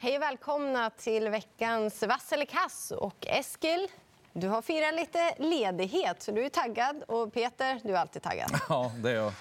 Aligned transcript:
Hej 0.00 0.16
och 0.16 0.22
välkomna 0.22 0.90
till 0.90 1.28
veckans 1.28 2.02
Vass 2.02 2.32
eller 2.32 2.44
kass. 2.44 2.90
Och 2.90 3.26
Eskil, 3.26 3.88
du 4.32 4.48
har 4.48 4.62
firat 4.62 4.94
lite 4.94 5.34
ledighet, 5.38 6.22
så 6.22 6.32
du 6.32 6.44
är 6.44 6.48
taggad. 6.48 7.02
Och 7.08 7.32
Peter, 7.32 7.80
du 7.84 7.90
är 7.90 7.96
alltid 7.96 8.22
taggad. 8.22 8.50
Ja, 8.68 8.92
det 9.02 9.10
är 9.10 9.14
jag. 9.14 9.32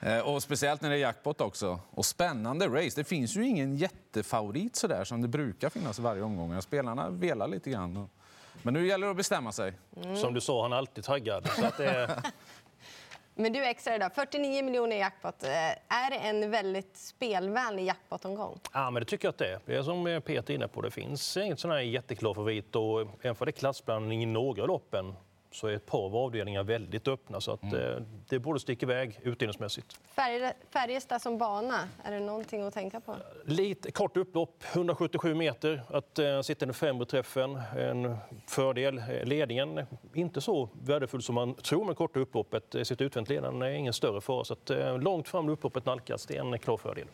Eh, 0.00 0.28
och 0.28 0.42
speciellt 0.42 0.80
när 0.82 0.90
det 0.90 0.96
är 0.96 1.00
jackpot 1.00 1.40
också. 1.40 1.80
Och 1.90 2.06
spännande 2.06 2.68
race. 2.68 2.92
Det 2.96 3.04
finns 3.04 3.36
ju 3.36 3.46
ingen 3.46 3.76
jättefavorit 3.76 4.76
så 4.76 4.86
där 4.86 5.04
som 5.04 5.22
det 5.22 5.28
brukar 5.28 5.70
finnas 5.70 5.98
varje 5.98 6.22
omgång. 6.22 6.62
Spelarna 6.62 7.10
velar 7.10 7.48
lite 7.48 7.70
grann. 7.70 8.08
Men 8.62 8.74
nu 8.74 8.86
gäller 8.86 9.06
det 9.06 9.10
att 9.10 9.16
bestämma 9.16 9.52
sig. 9.52 9.72
Mm. 10.02 10.16
Som 10.16 10.34
du 10.34 10.40
sa, 10.40 10.62
han 10.62 10.72
är 10.72 10.76
alltid 10.76 11.04
taggad. 11.04 11.48
Så 11.56 11.66
att 11.66 11.76
det... 11.76 12.22
Men 13.36 13.52
du 13.52 13.64
är 13.64 13.70
extra 13.70 13.94
idag. 13.94 14.10
49 14.14 14.64
miljoner 14.64 14.96
i 14.96 14.98
jackpot. 14.98 15.42
Eh, 15.44 15.50
är 15.88 16.10
det 16.10 16.16
en 16.16 16.50
väldigt 16.50 16.96
spelvänlig 16.96 17.84
jackpotomgång? 17.84 18.60
Ja, 18.72 18.90
men 18.90 19.00
det 19.00 19.06
tycker 19.06 19.26
jag 19.26 19.32
att 19.32 19.38
det 19.38 19.52
är. 19.52 19.60
Det 19.66 19.76
är 19.76 19.82
som 19.82 20.06
eh, 20.06 20.20
Peter 20.20 20.52
är 20.52 20.54
inne 20.54 20.68
på. 20.68 20.80
Det 20.80 20.90
finns 20.90 21.36
inget 21.36 21.60
sån 21.60 21.70
här 21.70 21.78
jätteklar 21.78 22.34
favorit. 22.34 22.76
Och 22.76 23.00
även 23.22 23.34
för 23.34 23.46
det 23.46 23.50
är 23.50 23.52
klassblandning 23.52 24.22
i 24.22 24.26
några 24.26 24.66
loppen 24.66 25.14
så 25.54 25.66
är 25.66 25.72
ett 25.72 25.86
par 25.86 26.04
av 26.04 26.16
avdelningarna 26.16 26.62
väldigt 26.62 27.08
öppna. 27.08 27.40
Så 27.40 27.52
att, 27.52 27.62
mm. 27.62 27.96
Eh, 27.96 28.02
det 28.28 28.38
borde 28.38 28.60
sticka 28.60 28.86
iväg 28.86 29.20
utdelningsmässigt. 29.22 30.00
Färjestad 30.70 31.22
som 31.22 31.38
bana, 31.38 31.88
är 32.04 32.12
det 32.12 32.20
någonting 32.20 32.62
att 32.62 32.74
tänka 32.74 33.00
på? 33.00 33.16
Lite 33.44 33.90
kort 33.90 34.16
upplopp, 34.16 34.64
177 34.72 35.34
meter. 35.34 35.82
Att 35.88 36.18
uh, 36.18 36.40
sitta 36.40 36.64
i 36.64 36.66
den 36.66 36.74
främre 36.74 37.06
träffen, 37.06 37.60
en 37.78 38.16
fördel. 38.46 39.02
Ledningen, 39.24 39.86
inte 40.14 40.40
så 40.40 40.68
värdefull 40.82 41.22
som 41.22 41.34
man 41.34 41.54
tror 41.54 41.84
med 41.84 41.96
korta 41.96 42.20
upploppet. 42.20 42.74
Sitt 42.82 43.00
utvänt 43.00 43.28
ledande 43.28 43.66
är 43.66 43.70
ingen 43.70 43.92
större 43.92 44.20
fara. 44.20 44.44
Så 44.44 44.52
att, 44.52 44.70
uh, 44.70 44.98
långt 44.98 45.28
fram 45.28 45.48
upploppet 45.48 45.86
nalkas, 45.86 46.26
det 46.26 46.36
är 46.36 46.40
en 46.40 46.58
klar 46.58 46.76
fördel. 46.76 47.06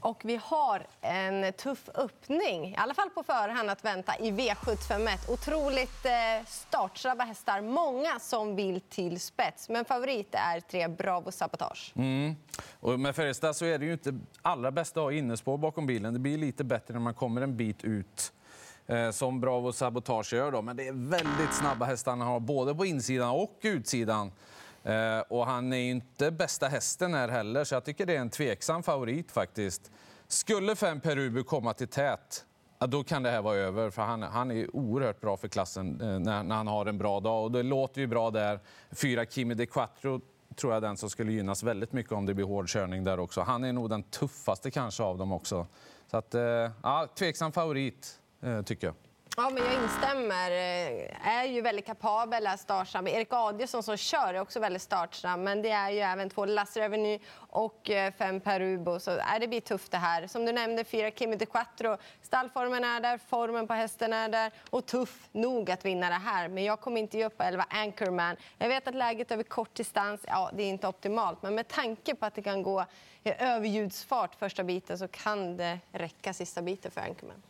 Och 0.00 0.20
vi 0.24 0.40
har 0.42 0.86
en 1.00 1.52
tuff 1.52 1.88
öppning, 1.94 2.66
i 2.66 2.76
alla 2.76 2.94
fall 2.94 3.10
på 3.10 3.22
förhand, 3.22 3.70
att 3.70 3.84
vänta 3.84 4.18
i 4.18 4.30
V751. 4.30 5.32
Otroligt 5.32 6.06
eh, 6.06 6.46
startsnabba 6.46 7.24
hästar. 7.24 7.60
Många 7.60 8.18
som 8.20 8.56
vill 8.56 8.80
till 8.80 9.20
spets. 9.20 9.68
Men 9.68 9.84
favorit 9.84 10.34
är 10.34 10.60
tre 10.60 10.88
Bravo 10.88 11.32
Sabotage. 11.32 11.92
Mm. 11.96 12.36
Och 12.80 13.00
med 13.00 13.16
Färjestad 13.16 13.56
så 13.56 13.64
är 13.64 13.78
det 13.78 13.84
ju 13.84 13.92
inte 13.92 14.18
allra 14.42 14.70
bästa 14.70 15.00
att 15.00 15.04
ha 15.04 15.12
innespår 15.12 15.58
bakom 15.58 15.86
bilen. 15.86 16.12
Det 16.12 16.18
blir 16.20 16.38
lite 16.38 16.64
bättre 16.64 16.94
när 16.94 17.00
man 17.00 17.14
kommer 17.14 17.40
en 17.40 17.56
bit 17.56 17.84
ut 17.84 18.32
eh, 18.86 19.10
som 19.10 19.40
Bravo 19.40 19.72
Sabotage 19.72 20.32
gör. 20.32 20.52
Då. 20.52 20.62
Men 20.62 20.76
det 20.76 20.88
är 20.88 21.10
väldigt 21.10 21.54
snabba 21.54 21.84
hästar 21.86 22.10
han 22.12 22.20
har, 22.20 22.40
både 22.40 22.74
på 22.74 22.86
insidan 22.86 23.30
och 23.30 23.58
utsidan. 23.62 24.32
Eh, 24.84 25.20
och 25.28 25.46
han 25.46 25.72
är 25.72 25.90
inte 25.90 26.30
bästa 26.30 26.68
hästen 26.68 27.14
här 27.14 27.28
heller, 27.28 27.64
så 27.64 27.74
jag 27.74 27.84
tycker 27.84 28.06
det 28.06 28.16
är 28.16 28.20
en 28.20 28.30
tveksam 28.30 28.82
favorit 28.82 29.32
faktiskt. 29.32 29.90
Skulle 30.28 30.76
fem 30.76 31.00
Perubu 31.00 31.42
komma 31.42 31.72
till 31.72 31.88
tät, 31.88 32.44
då 32.78 33.04
kan 33.04 33.22
det 33.22 33.30
här 33.30 33.42
vara 33.42 33.56
över. 33.56 33.90
För 33.90 34.02
han, 34.02 34.22
han 34.22 34.50
är 34.50 34.76
oerhört 34.76 35.20
bra 35.20 35.36
för 35.36 35.48
klassen 35.48 36.00
eh, 36.00 36.18
när, 36.18 36.42
när, 36.42 36.54
han 36.54 36.66
har 36.66 36.86
en 36.86 36.98
bra 36.98 37.20
dag. 37.20 37.44
Och 37.44 37.52
det 37.52 37.62
låter 37.62 38.00
ju 38.00 38.06
bra 38.06 38.30
där. 38.30 38.60
Fyra 38.92 39.26
Kimi 39.26 39.54
de 39.54 39.66
Quattro 39.66 40.20
tror 40.56 40.72
jag 40.72 40.82
den 40.82 40.96
som 40.96 41.10
skulle 41.10 41.32
gynnas 41.32 41.62
väldigt 41.62 41.92
mycket 41.92 42.12
om 42.12 42.26
det 42.26 42.34
blir 42.34 42.44
hård 42.44 42.68
körning 42.68 43.04
där 43.04 43.20
också. 43.20 43.40
Han 43.40 43.64
är 43.64 43.72
nog 43.72 43.90
den 43.90 44.02
tuffaste 44.02 44.70
kanske 44.70 45.02
av 45.02 45.18
dem 45.18 45.32
också. 45.32 45.66
Så 46.10 46.16
att, 46.16 46.34
eh, 46.34 46.42
ja, 46.82 47.08
tveksam 47.18 47.52
favorit, 47.52 48.20
eh, 48.42 48.62
tycker 48.62 48.86
jag. 48.86 48.94
Ja, 49.36 49.50
men 49.50 49.64
jag 49.64 49.74
instämmer. 49.74 50.50
Eh, 50.50 51.28
är 51.28 51.44
ju 51.44 51.60
väldigt 51.60 51.86
kapabel, 51.86 52.46
är 52.46 52.56
startsam. 52.56 53.06
Erik 53.06 53.28
Adielsson 53.32 53.82
som 53.82 53.96
kör 53.96 54.34
är 54.34 54.40
också 54.40 54.60
väldigt 54.60 54.82
startsnabb. 54.82 55.40
Men 55.40 55.62
det 55.62 55.70
är 55.70 55.90
ju 55.90 55.98
även 55.98 56.30
två 56.30 56.44
Lasse 56.44 56.80
Reveny 56.80 57.18
och 57.36 57.90
eh, 57.90 58.12
fem 58.18 58.40
Perubo. 58.40 59.00
Så 59.00 59.10
är 59.10 59.40
det 59.40 59.48
blir 59.48 59.60
tufft 59.60 59.90
det 59.90 59.98
här. 59.98 60.26
Som 60.26 60.44
du 60.44 60.52
nämnde, 60.52 60.84
fyra 60.84 61.10
Kimi 61.10 61.36
de 61.36 61.46
Quattro. 61.46 61.96
Stallformen 62.22 62.84
är 62.84 63.00
där, 63.00 63.18
formen 63.28 63.66
på 63.66 63.74
hästen 63.74 64.12
är 64.12 64.28
där. 64.28 64.52
Och 64.70 64.86
tuff 64.86 65.28
nog 65.32 65.70
att 65.70 65.84
vinna 65.84 66.08
det 66.08 66.14
här. 66.14 66.48
Men 66.48 66.64
jag 66.64 66.80
kommer 66.80 67.00
inte 67.00 67.18
ge 67.18 67.24
upp 67.24 67.36
på 67.36 67.42
11 67.42 67.66
Anchorman. 67.70 68.36
Jag 68.58 68.68
vet 68.68 68.88
att 68.88 68.94
läget 68.94 69.32
över 69.32 69.42
kort 69.42 69.74
distans, 69.74 70.20
ja, 70.26 70.50
det 70.54 70.62
är 70.62 70.68
inte 70.68 70.88
optimalt. 70.88 71.42
Men 71.42 71.54
med 71.54 71.68
tanke 71.68 72.14
på 72.14 72.26
att 72.26 72.34
det 72.34 72.42
kan 72.42 72.62
gå 72.62 72.84
i 73.24 73.32
överljudsfart 73.38 74.34
första 74.34 74.64
biten 74.64 74.98
så 74.98 75.08
kan 75.08 75.56
det 75.56 75.78
räcka 75.92 76.32
sista 76.32 76.62
biten 76.62 76.90
för 76.90 77.00
Anchorman. 77.00 77.42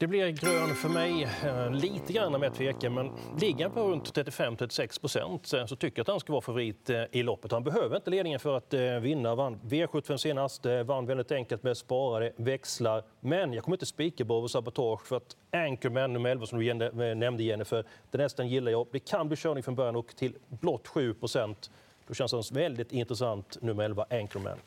Det 0.00 0.06
blir 0.06 0.30
grön 0.30 0.74
för 0.74 0.88
mig, 0.88 1.28
eh, 1.44 1.70
lite 1.70 2.12
grann 2.12 2.40
med 2.40 2.54
tvekan, 2.54 2.94
men 2.94 3.10
ligger 3.40 3.64
han 3.64 3.74
på 3.74 3.80
runt 3.80 4.14
35-36 4.16 5.00
procent 5.00 5.46
så 5.46 5.76
tycker 5.76 5.98
jag 5.98 6.04
att 6.04 6.08
han 6.08 6.20
ska 6.20 6.32
vara 6.32 6.42
favorit 6.42 6.90
eh, 6.90 7.02
i 7.12 7.22
loppet. 7.22 7.52
Han 7.52 7.64
behöver 7.64 7.96
inte 7.96 8.10
ledningen 8.10 8.40
för 8.40 8.56
att 8.56 8.74
eh, 8.74 8.80
vinna. 8.80 9.34
Vann 9.34 9.60
V75 9.64 10.16
senast, 10.16 10.66
vann 10.84 11.06
väldigt 11.06 11.32
enkelt 11.32 11.62
med 11.62 11.76
sparade 11.76 12.32
växlar. 12.36 13.02
Men 13.20 13.52
jag 13.52 13.64
kommer 13.64 13.76
inte 13.76 13.86
spika 13.86 14.24
Bravo 14.24 14.48
Sabotage 14.48 15.06
för 15.06 15.16
att 15.16 15.36
Anchorman 15.52 16.12
nummer 16.12 16.30
11 16.30 16.46
som 16.46 16.58
du 16.58 16.74
nämnde 17.14 17.42
Jennifer, 17.42 17.84
den 18.10 18.20
hästen 18.20 18.48
gillar 18.48 18.72
jag. 18.72 18.86
Det 18.92 18.98
kan 18.98 19.28
bli 19.28 19.36
körning 19.36 19.62
från 19.62 19.74
början 19.74 19.96
och 19.96 20.16
till 20.16 20.36
blott 20.48 20.88
7 20.88 21.14
procent. 21.14 21.70
Då 22.06 22.14
känns 22.14 22.32
han 22.32 22.42
väldigt 22.52 22.92
intressant, 22.92 23.62
nummer 23.62 23.84
11 23.84 24.06
Anchorman. 24.10 24.58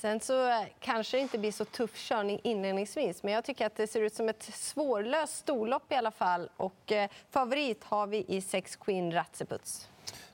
Sen 0.00 0.20
så 0.20 0.48
eh, 0.48 0.66
kanske 0.80 1.16
det 1.16 1.20
inte 1.20 1.38
blir 1.38 1.52
så 1.52 1.64
tuff 1.64 1.96
körning 1.96 2.40
inledningsvis 2.44 3.22
men 3.22 3.32
jag 3.34 3.44
tycker 3.44 3.66
att 3.66 3.76
det 3.76 3.86
ser 3.86 4.02
ut 4.02 4.14
som 4.14 4.28
ett 4.28 4.42
svårlöst 4.42 5.36
storlopp 5.36 5.92
i 5.92 5.94
alla 5.94 6.10
fall. 6.10 6.48
Och 6.56 6.92
eh, 6.92 7.10
favorit 7.30 7.84
har 7.84 8.06
vi 8.06 8.24
i 8.28 8.40
6 8.40 8.76
Queen 8.76 9.12
Ratseputs. 9.12 9.88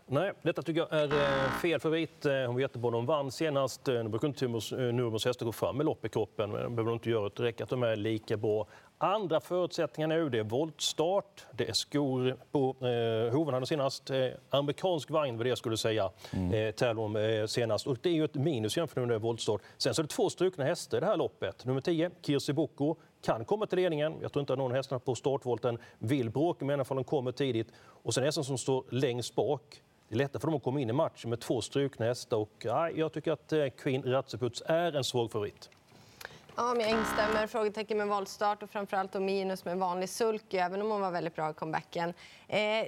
Nej, 0.06 0.32
detta 0.42 0.62
tycker 0.62 0.80
jag 0.80 0.92
är 0.92 1.12
eh, 1.12 1.50
fel 1.50 1.80
favorit. 1.80 2.26
Eh, 2.26 2.32
hon 2.32 2.54
var 2.54 2.60
jättebra 2.60 2.90
hon 2.90 3.06
vann 3.06 3.30
senast. 3.30 3.86
Nu 3.86 4.08
brukar 4.08 4.28
inte 4.28 4.46
Nurmos 4.46 5.24
hästar 5.24 5.46
gå 5.46 5.52
fram 5.52 5.76
med 5.76 5.86
lopp 5.86 6.04
i 6.04 6.08
kroppen. 6.08 6.50
Men 6.50 6.76
behöver 6.76 6.92
inte 6.92 7.10
göra 7.10 7.28
det. 7.28 7.42
räcker 7.42 7.64
att 7.64 7.70
de 7.70 7.82
är 7.82 7.96
lika 7.96 8.36
bra. 8.36 8.66
Andra 8.98 9.40
förutsättningar 9.40 10.08
nu, 10.08 10.28
det 10.28 10.38
är 10.38 10.44
voltstart, 10.44 11.44
det 11.52 11.68
är 11.68 11.72
skor 11.72 12.36
på 12.52 12.76
eh, 12.86 13.34
hoven 13.34 13.66
senast. 13.66 14.10
Eh, 14.10 14.26
amerikansk 14.50 15.10
vagn 15.10 15.36
var 15.36 15.44
det 15.44 15.48
jag 15.48 15.58
skulle 15.58 15.76
säga, 15.76 16.10
mm. 16.30 16.54
eh, 16.54 16.70
tävlade 16.70 17.40
eh, 17.40 17.46
senast. 17.46 17.86
Och 17.86 17.96
det 18.02 18.08
är 18.08 18.14
ju 18.14 18.24
ett 18.24 18.34
minus 18.34 18.76
jämfört 18.76 19.08
med 19.08 19.20
voltstart. 19.20 19.62
Sen 19.78 19.94
så 19.94 20.02
är 20.02 20.02
det 20.02 20.08
två 20.08 20.30
strukna 20.30 20.64
hästar 20.64 20.98
i 20.98 21.00
det 21.00 21.06
här 21.06 21.16
loppet. 21.16 21.64
Nummer 21.64 21.80
10, 21.80 22.10
Kirsi 22.22 22.52
Boko, 22.52 22.96
kan 23.22 23.44
komma 23.44 23.66
till 23.66 23.78
ledningen. 23.78 24.14
Jag 24.22 24.32
tror 24.32 24.40
inte 24.40 24.52
att 24.52 24.58
någon 24.58 24.72
hästarna 24.72 24.98
på 24.98 25.14
startvolten 25.14 25.78
vill 25.98 26.30
bråka 26.30 26.64
med 26.64 26.72
henne 26.72 26.84
för 26.84 26.94
de 26.94 27.04
kommer 27.04 27.32
tidigt. 27.32 27.68
Och 27.78 28.14
sen 28.14 28.24
hästen 28.24 28.44
som 28.44 28.58
står 28.58 28.84
längst 28.90 29.34
bak. 29.34 29.82
Det 30.08 30.14
är 30.14 30.18
lättare 30.18 30.40
för 30.40 30.46
dem 30.46 30.56
att 30.56 30.62
komma 30.62 30.80
in 30.80 30.90
i 30.90 30.92
matchen 30.92 31.30
med 31.30 31.40
två 31.40 31.60
strukna 31.60 32.06
hästar. 32.06 32.36
Och, 32.36 32.50
ja, 32.64 32.90
jag 32.90 33.12
tycker 33.12 33.32
att 33.32 33.52
eh, 33.52 33.66
Queen 33.66 34.02
Ratseputs 34.02 34.62
är 34.66 34.96
en 34.96 35.04
svag 35.04 35.32
favorit. 35.32 35.70
Ja, 36.58 36.74
men 36.74 36.80
jag 36.80 36.90
instämmer. 36.90 37.46
Frågetecken 37.46 37.98
med 37.98 38.08
voltstart 38.08 38.62
och 38.62 38.70
framförallt 38.70 39.14
och 39.14 39.22
minus 39.22 39.64
med 39.64 39.78
vanlig 39.78 40.08
sulk, 40.08 40.54
även 40.54 40.82
om 40.82 40.90
hon 40.90 41.00
var 41.00 41.10
väldigt 41.10 41.34
bra 41.34 41.50
i 41.50 41.54
comebacken. 41.54 42.14
Eh, 42.48 42.86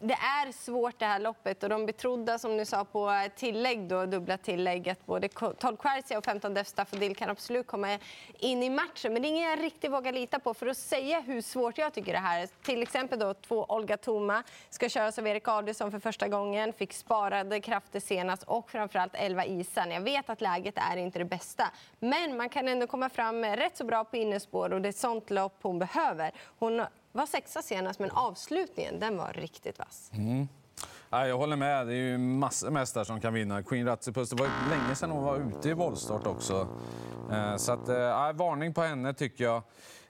det 0.00 0.14
är 0.14 0.52
svårt 0.52 0.98
det 0.98 1.06
här 1.06 1.20
loppet 1.20 1.62
och 1.62 1.68
de 1.68 1.86
betrodda 1.86 2.38
som 2.38 2.56
du 2.56 2.64
sa 2.64 2.84
på 2.84 3.28
tillägg, 3.36 3.88
då, 3.88 4.06
dubbla 4.06 4.36
tillägg, 4.36 4.88
att 4.88 5.06
både 5.06 5.28
12 5.28 5.76
Quercia 5.76 6.18
och 6.18 6.24
15 6.24 6.54
Def 6.54 6.66
Staffodil 6.66 7.16
kan 7.16 7.30
absolut 7.30 7.66
komma 7.66 7.98
in 8.38 8.62
i 8.62 8.70
matchen. 8.70 9.12
Men 9.12 9.22
det 9.22 9.28
är 9.28 9.30
ingen 9.30 9.50
jag 9.50 9.62
riktigt 9.62 9.92
vågar 9.92 10.12
lita 10.12 10.38
på 10.38 10.54
för 10.54 10.66
att 10.66 10.76
säga 10.76 11.20
hur 11.20 11.40
svårt 11.40 11.78
jag 11.78 11.94
tycker 11.94 12.12
det 12.12 12.18
här 12.18 12.42
är. 12.42 12.48
Till 12.62 12.82
exempel 12.82 13.18
då 13.18 13.34
två 13.34 13.66
Olga 13.68 13.96
Toma 13.96 14.42
ska 14.70 14.88
köras 14.88 15.18
av 15.18 15.26
Erik 15.26 15.48
Adielsson 15.48 15.90
för 15.90 15.98
första 15.98 16.28
gången, 16.28 16.72
fick 16.72 16.92
sparade 16.92 17.60
krafter 17.60 18.00
senast 18.00 18.42
och 18.42 18.70
framförallt 18.70 19.14
11 19.14 19.44
Isan. 19.44 19.90
Jag 19.90 20.00
vet 20.00 20.30
att 20.30 20.40
läget 20.40 20.74
är 20.92 20.96
inte 20.96 21.18
det 21.18 21.24
bästa, 21.24 21.70
men 21.98 22.36
man 22.36 22.48
kan 22.48 22.68
ändå 22.68 22.86
komma 22.86 23.01
komma 23.02 23.10
fram 23.10 23.44
rätt 23.44 23.76
så 23.76 23.84
bra 23.84 24.04
på 24.04 24.16
innespår 24.16 24.72
och 24.72 24.82
det 24.82 24.88
är 24.88 24.90
ett 24.90 24.96
sånt 24.96 25.30
lopp 25.30 25.58
hon 25.62 25.78
behöver. 25.78 26.30
Hon 26.58 26.82
var 27.12 27.26
sexa 27.26 27.62
senast, 27.62 27.98
men 28.00 28.10
avslutningen 28.10 29.00
den 29.00 29.16
var 29.16 29.32
riktigt 29.32 29.78
vass. 29.78 30.10
Mm. 30.14 30.48
Jag 31.10 31.38
håller 31.38 31.56
med. 31.56 31.86
Det 31.86 31.92
är 31.92 31.96
ju 31.96 32.18
massor 32.18 32.70
med 32.70 32.80
hästar 32.80 33.04
som 33.04 33.20
kan 33.20 33.34
vinna. 33.34 33.62
Queen 33.62 33.86
Ratsipus, 33.86 34.30
det 34.30 34.36
var 34.36 34.50
länge 34.70 34.94
sedan 34.94 35.10
hon 35.10 35.24
var 35.24 35.36
ute 35.36 35.68
i 35.68 35.72
voltstart 35.72 36.26
också. 36.26 36.68
Eh, 37.32 37.56
så 37.56 37.72
att, 37.72 37.88
äh, 37.88 38.32
varning 38.32 38.74
på 38.74 38.82
henne 38.82 39.14
tycker 39.14 39.44
jag. 39.44 39.62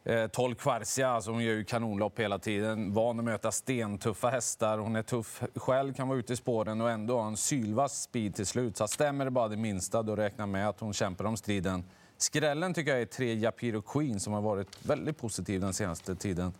Eh, 0.04 0.26
12 0.26 0.54
Kvarsia, 0.54 1.08
alltså 1.08 1.30
hon 1.30 1.44
gör 1.44 1.54
ju 1.54 1.64
kanonlopp 1.64 2.18
hela 2.18 2.38
tiden. 2.38 2.92
Van 2.92 3.18
att 3.18 3.24
möta 3.24 3.52
stentuffa 3.52 4.28
hästar. 4.28 4.78
Hon 4.78 4.96
är 4.96 5.02
tuff 5.02 5.42
själv, 5.54 5.94
kan 5.94 6.08
vara 6.08 6.18
ute 6.18 6.32
i 6.32 6.36
spåren 6.36 6.80
och 6.80 6.90
ändå 6.90 7.18
ha 7.18 7.26
en 7.26 7.36
sylvass 7.36 8.02
speed 8.02 8.34
till 8.34 8.46
slut. 8.46 8.76
Så 8.76 8.88
stämmer 8.88 9.24
det 9.24 9.30
bara 9.30 9.48
det 9.48 9.56
minsta, 9.56 10.02
då 10.02 10.16
räkna 10.16 10.46
med 10.46 10.68
att 10.68 10.80
hon 10.80 10.92
kämpar 10.92 11.24
om 11.24 11.36
striden. 11.36 11.84
Skrällen 12.22 12.74
tycker 12.74 12.90
jag 12.90 13.00
är 13.00 13.06
tre 13.06 13.34
Japiro 13.34 13.82
Queen 13.82 14.20
som 14.20 14.32
har 14.32 14.40
varit 14.40 14.86
väldigt 14.86 15.18
positiv 15.18 15.60
den 15.60 15.74
senaste 15.74 16.14
tiden. 16.14 16.54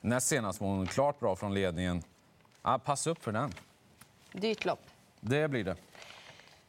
Näst 0.00 0.28
senast 0.28 0.60
var 0.60 0.68
hon 0.68 0.86
klart 0.86 1.20
bra 1.20 1.36
från 1.36 1.54
ledningen. 1.54 2.02
Ja, 2.62 2.78
pass 2.78 3.06
upp 3.06 3.24
för 3.24 3.32
den. 3.32 3.52
Dyrt 4.32 4.64
lopp. 4.64 4.80
Det 5.20 5.48
blir 5.48 5.64
det. 5.64 5.76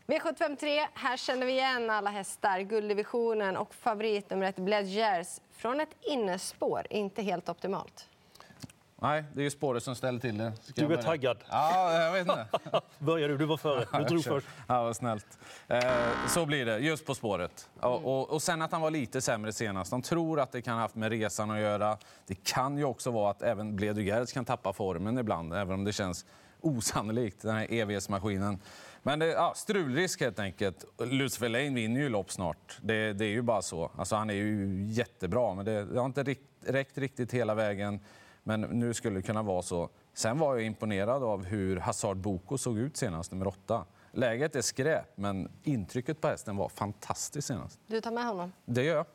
V753, 0.08 0.88
här 0.94 1.18
känner 1.18 1.46
vi 1.46 1.52
igen 1.52 1.90
alla 1.90 2.10
hästar. 2.10 2.60
Gulddivisionen 2.60 3.58
och 3.58 3.76
favorit 3.76 4.30
nummer 4.30 4.46
ett 4.46 4.56
Bledgers 4.56 5.40
från 5.52 5.80
ett 5.80 5.96
innespår. 6.02 6.88
Inte 6.90 7.22
helt 7.22 7.50
optimalt. 7.50 8.10
Nej, 9.04 9.24
det 9.34 9.42
är 9.42 9.44
ju 9.44 9.50
spåret 9.50 9.84
som 9.84 9.96
ställer 9.96 10.20
till 10.20 10.38
det. 10.38 10.54
Ska 10.62 10.88
Du 10.88 10.94
är 10.94 11.02
taggad. 11.02 11.38
Ja, 11.50 12.02
jag 12.04 12.12
vet 12.12 12.22
inte. 12.22 12.46
Börjar 13.00 13.30
du, 13.30 13.38
du 13.38 13.46
var 13.46 13.58
före. 13.58 13.86
Du 14.00 14.04
drog 14.04 14.24
först. 14.24 14.48
Ja, 14.68 14.84
vad 14.84 14.96
snällt. 14.96 15.40
Eh, 15.68 15.82
så 16.28 16.46
blir 16.46 16.66
det, 16.66 16.78
just 16.78 17.06
På 17.06 17.16
spåret. 17.16 17.70
Och, 17.80 18.06
och, 18.06 18.30
och 18.30 18.42
sen 18.42 18.62
att 18.62 18.72
han 18.72 18.82
var 18.82 18.92
lite 18.92 19.22
sämre 19.22 19.54
senast. 19.54 19.92
De 19.92 20.02
tror 20.02 20.40
att 20.40 20.52
det 20.52 20.62
kan 20.62 20.74
ha 20.74 20.82
haft 20.82 20.96
med 20.96 21.12
resan 21.12 21.52
att 21.52 21.60
göra. 21.60 21.98
Det 22.28 22.44
kan 22.44 22.78
ju 22.78 22.84
också 22.84 23.12
vara 23.12 23.32
att 23.32 23.42
även 23.42 23.76
Bledugerz 23.76 24.32
kan 24.32 24.46
tappa 24.46 24.74
formen 24.74 25.18
ibland, 25.18 25.54
även 25.54 25.74
om 25.74 25.84
det 25.84 25.94
känns 25.94 26.26
osannolikt, 26.62 27.42
den 27.42 27.56
här 27.56 27.74
EVS-maskinen. 27.74 28.60
Men 29.02 29.20
det 29.20 29.28
ja, 29.28 29.54
strulrisk 29.56 30.22
helt 30.22 30.40
enkelt. 30.40 30.86
Lucifer 31.00 31.50
Lane 31.50 31.70
vinner 31.70 32.02
ju 32.02 32.10
lopp 32.10 32.32
snart. 32.32 32.78
Det, 32.82 33.14
det 33.14 33.26
är 33.26 33.30
ju 33.30 33.42
bara 33.42 33.62
så. 33.62 33.92
Alltså, 33.98 34.16
han 34.16 34.30
är 34.30 34.34
ju 34.34 34.86
jättebra, 34.90 35.54
men 35.54 35.66
det, 35.66 35.86
det 35.86 36.00
har 36.00 36.06
inte 36.06 36.24
rikt, 36.24 36.50
räckt 36.66 36.98
riktigt 36.98 37.34
hela 37.34 37.56
vägen. 37.56 38.00
Men 38.44 38.62
nu 38.62 38.94
skulle 38.94 39.16
det 39.16 39.22
kunna 39.22 39.42
vara 39.42 39.62
så. 39.62 39.90
Sen 40.14 40.38
var 40.38 40.56
jag 40.56 40.66
imponerad 40.66 41.24
av 41.24 41.46
hur 41.46 41.78
Hazard 41.78 42.18
Boko 42.18 42.58
såg 42.58 42.78
ut 42.78 42.98
senast, 42.98 43.32
nummer 43.32 43.48
åtta. 43.48 43.86
Läget 44.12 44.56
är 44.56 44.62
skräp, 44.62 45.18
men 45.18 45.52
intrycket 45.64 46.22
på 46.22 46.28
hästen 46.28 46.58
var 46.58 46.70
fantastiskt 46.70 47.48
senast. 47.48 47.80
Du 47.88 48.02
tar 48.02 48.12
med 48.12 48.26
honom. 48.26 48.52
Det 48.66 48.84
gör 48.84 48.96
jag. 48.96 49.06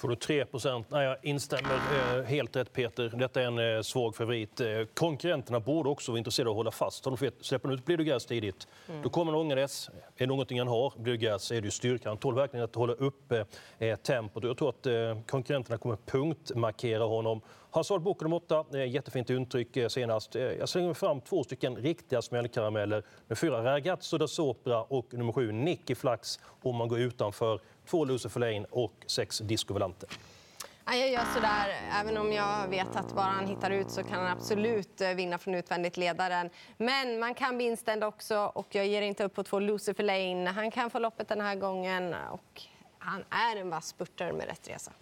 Får 0.00 0.08
du 0.08 0.16
3 0.16 0.44
Nej, 0.88 1.04
jag 1.04 1.16
instämmer 1.22 1.74
eh, 1.74 2.24
helt 2.24 2.56
rätt, 2.56 2.72
Peter. 2.72 3.12
Detta 3.16 3.42
är 3.42 3.46
en 3.46 3.76
eh, 3.76 3.82
svag 3.82 4.16
favorit. 4.16 4.60
Eh, 4.60 4.66
konkurrenterna 4.94 5.60
borde 5.60 5.88
också 5.88 6.12
vara 6.12 6.18
intresserade 6.18 6.50
av 6.50 6.54
att 6.54 6.56
hålla 6.56 6.70
fast. 6.70 7.06
Om 7.06 7.16
de 7.20 7.30
släpper 7.40 7.72
ut 7.72 7.84
Blidogas 7.84 8.26
tidigt, 8.26 8.68
då 9.02 9.08
kommer 9.08 9.32
han 9.32 9.40
ångres. 9.40 9.88
Är 9.88 9.94
det 10.16 10.26
någonting 10.26 10.58
han 10.58 10.68
har, 10.68 10.92
Blidogas, 10.96 11.50
är 11.50 11.60
det 11.60 11.70
styrkan. 11.70 12.10
Han 12.10 12.16
tål 12.16 12.34
verkligen 12.34 12.64
att 12.64 12.74
hålla 12.74 12.92
uppe 12.92 13.44
eh, 13.78 13.96
tempot. 13.96 14.44
Jag 14.44 14.58
tror 14.58 14.68
att 14.68 14.86
eh, 14.86 14.92
konkurrenterna 15.26 15.78
kommer 15.78 15.96
punktmarkera 15.96 17.04
honom. 17.04 17.40
Hazard 17.72 18.02
nummer 18.02 18.36
8, 18.36 18.64
eh, 18.74 18.84
jättefint 18.84 19.30
uttryck 19.30 19.76
eh, 19.76 19.88
senast. 19.88 20.36
Eh, 20.36 20.42
jag 20.42 20.68
slänger 20.68 20.94
fram 20.94 21.20
två 21.20 21.44
stycken 21.44 21.76
riktiga 21.76 22.22
smällkarameller 22.22 23.02
med 23.28 23.38
fyra 23.38 23.64
Ragazzo 23.64 24.18
da 24.18 24.28
Sopra 24.28 24.82
och 24.82 25.14
nummer 25.14 25.32
sju 25.32 25.52
Nicky 25.52 25.94
Flax 25.94 26.40
om 26.62 26.76
man 26.76 26.88
går 26.88 26.98
utanför 26.98 27.60
två 27.90 28.04
Lucifer 28.04 28.40
Lane 28.40 28.66
och 28.70 28.92
sex 29.06 29.38
Disco 29.38 29.74
Volante. 29.74 30.06
Ja, 30.86 30.94
jag 30.94 31.10
gör 31.10 31.24
sådär, 31.34 31.74
även 32.00 32.16
om 32.16 32.32
jag 32.32 32.68
vet 32.68 32.96
att 32.96 33.14
bara 33.14 33.26
han 33.26 33.46
hittar 33.46 33.70
ut 33.70 33.90
så 33.90 34.02
kan 34.02 34.18
han 34.18 34.26
absolut 34.26 35.00
eh, 35.00 35.10
vinna 35.10 35.38
från 35.38 35.54
utvändigt 35.54 35.96
ledaren. 35.96 36.50
Men 36.76 37.18
man 37.18 37.34
kan 37.34 37.56
bli 37.56 37.66
inställd 37.66 38.04
också 38.04 38.38
och 38.54 38.66
jag 38.70 38.86
ger 38.86 39.02
inte 39.02 39.24
upp 39.24 39.34
på 39.34 39.42
två 39.42 39.58
Lucifer 39.58 40.04
Lane. 40.04 40.50
Han 40.50 40.70
kan 40.70 40.90
få 40.90 40.98
loppet 40.98 41.28
den 41.28 41.40
här 41.40 41.54
gången 41.54 42.14
och 42.14 42.62
han 42.98 43.24
är 43.30 43.60
en 43.60 43.70
vass 43.70 43.86
spurtare 43.86 44.32
med 44.32 44.46
rätt 44.46 44.68
resa. 44.68 44.92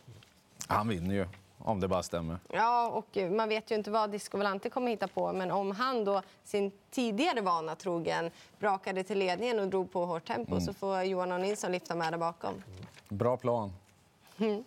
Han 0.66 0.88
vinner 0.88 1.14
ju, 1.14 1.26
om 1.58 1.80
det 1.80 1.88
bara 1.88 2.02
stämmer. 2.02 2.38
Ja, 2.48 2.88
och 2.88 3.18
man 3.30 3.48
vet 3.48 3.70
ju 3.70 3.74
inte 3.74 3.90
vad 3.90 4.10
Disco 4.10 4.36
Volante 4.36 4.70
kommer 4.70 4.90
hitta 4.90 5.08
på, 5.08 5.32
men 5.32 5.50
om 5.50 5.70
han 5.70 6.04
då 6.04 6.22
sin 6.44 6.72
tidigare 6.90 7.40
vana 7.40 7.74
trogen 7.74 8.30
brakade 8.58 9.02
till 9.02 9.18
ledningen 9.18 9.58
och 9.58 9.68
drog 9.68 9.92
på 9.92 10.06
hårt 10.06 10.26
tempo 10.26 10.60
så 10.60 10.72
får 10.72 11.02
Johan 11.02 11.32
och 11.32 11.40
Nilsson 11.40 11.72
lyfta 11.72 11.94
med 11.94 12.12
där 12.12 12.18
bakom. 12.18 12.62
Bra 13.08 13.36
plan. 13.36 13.72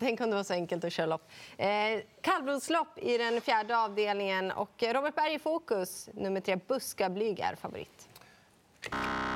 Tänk 0.00 0.20
om 0.20 0.30
det 0.30 0.36
var 0.36 0.44
så 0.44 0.52
enkelt 0.52 0.84
att 0.84 0.92
köra 0.92 1.06
lopp. 1.06 1.28
Eh, 1.56 1.68
kallblodslopp 2.20 2.98
i 2.98 3.18
den 3.18 3.40
fjärde 3.40 3.78
avdelningen 3.78 4.52
och 4.52 4.82
Robert 4.82 5.14
Berg 5.14 5.34
i 5.34 5.38
fokus. 5.38 6.08
Nummer 6.12 6.40
tre, 6.40 6.56
Buska 6.56 7.10
Blyg 7.10 7.40
är 7.40 7.54
favorit. 7.54 8.08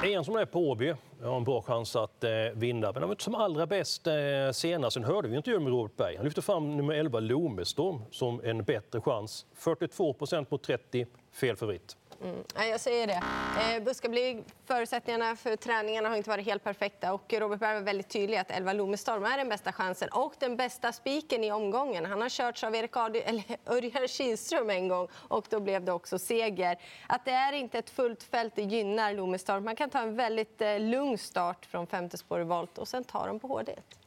En 0.03 0.25
som 0.25 0.37
är 0.37 0.45
på 0.45 0.71
Åby 0.71 0.95
har 1.23 1.37
en 1.37 1.45
bra 1.45 1.63
chans 1.63 1.97
att 1.97 2.25
eh, 2.25 2.31
vinna. 2.55 2.87
Men 2.93 3.03
han 3.03 3.09
var 3.09 3.15
inte 3.15 3.25
som 3.25 3.35
allra 3.35 3.67
bäst 3.67 4.07
eh, 4.07 4.15
senast. 4.53 4.95
Sen 4.95 5.05
hörde 5.05 5.29
vi 5.29 5.37
intervjun 5.37 5.65
med 5.65 5.73
Robert 5.73 5.97
Berg. 5.97 6.17
Han 6.17 6.25
lyfte 6.25 6.43
fram 6.43 6.77
nummer 6.77 6.95
11 6.95 7.21
Lomestorm 7.21 8.03
som 8.11 8.41
en 8.45 8.65
bättre 8.65 9.01
chans. 9.01 9.47
42 9.55 10.13
procent 10.13 10.51
mot 10.51 10.63
30, 10.63 11.07
fel 11.33 11.57
favorit. 11.57 11.97
Mm. 12.23 12.45
Ja, 12.55 12.65
jag 12.65 12.81
säger 12.81 13.07
det. 13.07 13.23
Eh, 13.61 13.83
Buskablyg, 13.83 14.45
förutsättningarna 14.67 15.37
för 15.37 15.57
träningarna 15.57 16.09
har 16.09 16.17
inte 16.17 16.31
varit 16.31 16.47
helt 16.47 16.65
perfekta. 16.65 17.13
Och 17.13 17.33
Robert 17.33 17.61
Berg 17.61 17.75
var 17.75 17.81
väldigt 17.83 18.09
tydlig 18.09 18.37
att 18.37 18.51
11 18.51 18.73
Lomestorm 18.73 19.25
är 19.25 19.39
den 19.39 19.49
bästa 19.49 19.73
chansen 19.73 20.09
och 20.09 20.35
den 20.39 20.57
bästa 20.57 20.93
spiken 20.93 21.45
i 21.45 21.53
omgången. 21.53 22.05
Han 22.05 22.23
har 22.23 22.29
körts 22.29 22.65
av 22.65 22.75
Erik 22.75 22.97
Adi, 22.97 23.19
eller 23.19 23.45
Örjan 23.67 24.09
Kihlström 24.09 24.71
en 24.71 24.89
gång 24.89 25.09
och 25.15 25.47
då 25.51 25.61
blev 25.61 25.85
det 25.85 25.93
också 25.93 26.19
seger. 26.19 26.79
Att 27.07 27.25
det 27.25 27.31
är 27.31 27.53
inte 27.53 27.79
ett 27.79 27.91
fullt 27.91 28.23
fält 28.23 28.55
det 28.57 28.63
gynnar 28.63 29.15
Lomestorm. 29.15 29.65
Man 29.65 29.77
kan 29.77 29.91
ta 29.91 29.99
en 29.99 30.17
väldigt 30.17 30.61
eh, 30.61 30.81
lugn 30.81 31.19
start 31.19 31.67
från 31.67 31.87
femte 31.87 32.19
spår 32.19 32.41
i 32.41 32.45
volt 32.45 32.79
och 32.79 32.89
sen 32.89 33.05
ta 33.05 33.27
dem 33.27 33.41
på 33.41 33.49
hårdhet. 33.49 33.99